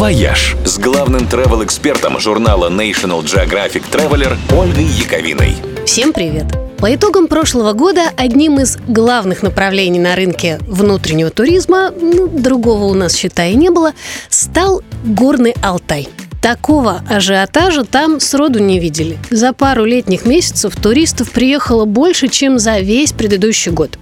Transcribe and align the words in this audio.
«Вояж» 0.00 0.56
с 0.64 0.78
главным 0.78 1.28
travel 1.28 1.62
-экспертом 1.62 2.18
журнала 2.20 2.70
National 2.70 3.22
Geographic 3.22 3.82
Traveler 3.92 4.34
Ольгой 4.50 4.84
Яковиной. 4.84 5.56
Всем 5.84 6.14
привет! 6.14 6.46
По 6.78 6.94
итогам 6.94 7.26
прошлого 7.26 7.74
года 7.74 8.04
одним 8.16 8.60
из 8.60 8.78
главных 8.88 9.42
направлений 9.42 9.98
на 9.98 10.16
рынке 10.16 10.58
внутреннего 10.66 11.28
туризма, 11.28 11.90
ну, 11.90 12.28
другого 12.28 12.84
у 12.84 12.94
нас, 12.94 13.14
считай, 13.14 13.52
не 13.52 13.68
было, 13.68 13.92
стал 14.30 14.82
Горный 15.04 15.54
Алтай. 15.62 16.08
Такого 16.40 17.02
ажиотажа 17.08 17.84
там 17.84 18.18
сроду 18.18 18.60
не 18.60 18.78
видели. 18.78 19.18
За 19.30 19.52
пару 19.52 19.84
летних 19.84 20.24
месяцев 20.24 20.74
туристов 20.74 21.30
приехало 21.30 21.84
больше, 21.84 22.28
чем 22.28 22.58
за 22.58 22.78
весь 22.78 23.12
предыдущий 23.12 23.70
год. 23.70 23.98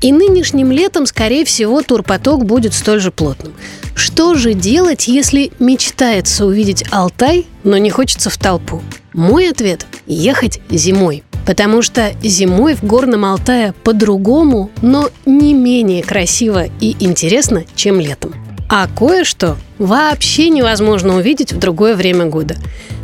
И 0.00 0.12
нынешним 0.12 0.72
летом, 0.72 1.06
скорее 1.06 1.44
всего, 1.44 1.82
турпоток 1.82 2.44
будет 2.44 2.74
столь 2.74 3.00
же 3.00 3.10
плотным. 3.10 3.54
Что 3.94 4.34
же 4.34 4.54
делать, 4.54 5.08
если 5.08 5.52
мечтается 5.58 6.46
увидеть 6.46 6.84
Алтай, 6.90 7.46
но 7.64 7.76
не 7.76 7.90
хочется 7.90 8.30
в 8.30 8.36
толпу? 8.36 8.82
Мой 9.12 9.50
ответ– 9.50 9.86
ехать 10.06 10.60
зимой. 10.70 11.22
Потому 11.46 11.82
что 11.82 12.12
зимой 12.22 12.74
в 12.74 12.82
Горном 12.82 13.24
Алтае 13.24 13.74
по-другому, 13.84 14.70
но 14.80 15.10
не 15.26 15.52
менее 15.52 16.02
красиво 16.02 16.64
и 16.80 16.96
интересно, 17.00 17.64
чем 17.74 18.00
летом. 18.00 18.34
А 18.76 18.88
кое-что 18.88 19.56
вообще 19.78 20.48
невозможно 20.48 21.14
увидеть 21.14 21.52
в 21.52 21.60
другое 21.60 21.94
время 21.94 22.24
года. 22.24 22.56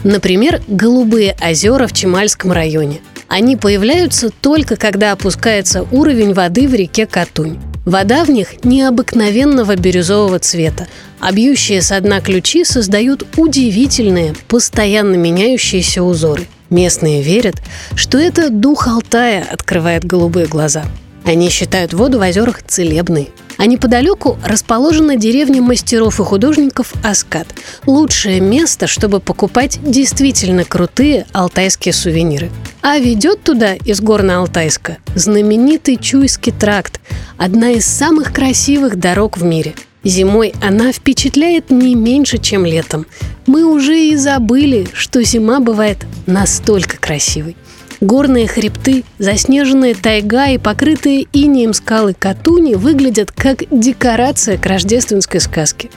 Например, 0.02 0.60
голубые 0.66 1.36
озера 1.40 1.86
в 1.86 1.92
Чемальском 1.92 2.50
районе. 2.50 3.00
Они 3.28 3.54
появляются 3.54 4.30
только 4.30 4.74
когда 4.74 5.12
опускается 5.12 5.86
уровень 5.92 6.34
воды 6.34 6.66
в 6.66 6.74
реке 6.74 7.06
Катунь. 7.06 7.60
Вода 7.86 8.24
в 8.24 8.30
них 8.30 8.64
необыкновенного 8.64 9.76
бирюзового 9.76 10.40
цвета, 10.40 10.88
а 11.20 11.30
бьющие 11.30 11.82
со 11.82 12.00
дна 12.00 12.20
ключи 12.20 12.64
создают 12.64 13.24
удивительные, 13.36 14.34
постоянно 14.48 15.14
меняющиеся 15.14 16.02
узоры. 16.02 16.48
Местные 16.68 17.22
верят, 17.22 17.62
что 17.94 18.18
это 18.18 18.50
дух 18.50 18.88
Алтая 18.88 19.46
открывает 19.48 20.04
голубые 20.04 20.46
глаза. 20.46 20.84
Они 21.24 21.48
считают 21.48 21.92
воду 21.92 22.18
в 22.18 22.22
озерах 22.22 22.60
целебной. 22.64 23.28
А 23.60 23.66
неподалеку 23.66 24.38
расположена 24.42 25.16
деревня 25.16 25.60
мастеров 25.60 26.18
и 26.18 26.24
художников 26.24 26.94
Аскат. 27.04 27.46
Лучшее 27.84 28.40
место, 28.40 28.86
чтобы 28.86 29.20
покупать 29.20 29.78
действительно 29.82 30.64
крутые 30.64 31.26
алтайские 31.34 31.92
сувениры. 31.92 32.50
А 32.80 32.98
ведет 32.98 33.42
туда 33.42 33.74
из 33.74 34.00
Горно-Алтайска 34.00 34.96
знаменитый 35.14 35.96
Чуйский 35.96 36.52
тракт, 36.52 37.02
одна 37.36 37.72
из 37.72 37.84
самых 37.84 38.32
красивых 38.32 38.98
дорог 38.98 39.36
в 39.36 39.44
мире. 39.44 39.74
Зимой 40.04 40.54
она 40.62 40.90
впечатляет 40.90 41.70
не 41.70 41.94
меньше, 41.94 42.38
чем 42.38 42.64
летом. 42.64 43.04
Мы 43.44 43.66
уже 43.66 44.00
и 44.00 44.16
забыли, 44.16 44.88
что 44.94 45.22
зима 45.22 45.60
бывает 45.60 45.98
настолько 46.24 46.96
красивой. 46.96 47.58
Горные 48.00 48.48
хребты, 48.48 49.04
заснеженная 49.18 49.94
тайга 49.94 50.46
и 50.46 50.56
покрытые 50.56 51.26
инеем 51.34 51.74
скалы 51.74 52.14
Катуни 52.18 52.74
выглядят 52.74 53.30
как 53.30 53.64
декорация 53.70 54.56
к 54.56 54.64
рождественской 54.64 55.38
сказке. 55.38 55.90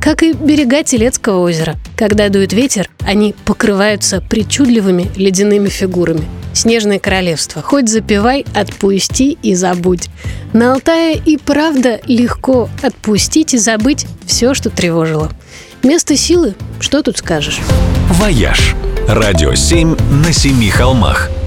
Как 0.00 0.22
и 0.22 0.32
берега 0.32 0.82
Телецкого 0.82 1.40
озера. 1.40 1.76
Когда 1.94 2.30
дует 2.30 2.54
ветер, 2.54 2.88
они 3.00 3.34
покрываются 3.44 4.22
причудливыми 4.22 5.10
ледяными 5.14 5.68
фигурами. 5.68 6.24
Снежное 6.54 6.98
королевство. 6.98 7.60
Хоть 7.60 7.90
запевай, 7.90 8.46
отпусти 8.54 9.36
и 9.42 9.54
забудь. 9.54 10.08
На 10.54 10.72
Алтае 10.72 11.16
и 11.18 11.36
правда 11.36 12.00
легко 12.06 12.70
отпустить 12.82 13.52
и 13.52 13.58
забыть 13.58 14.06
все, 14.24 14.54
что 14.54 14.70
тревожило. 14.70 15.30
Место 15.82 16.16
силы, 16.16 16.54
что 16.80 17.02
тут 17.02 17.18
скажешь? 17.18 17.60
«Вояж»– 18.08 18.74
радио 19.08 19.54
7 19.54 19.96
на 20.24 20.32
семи 20.32 20.70
холмах– 20.70 21.30